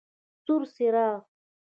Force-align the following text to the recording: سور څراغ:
سور 0.43 0.61
څراغ: 0.73 1.13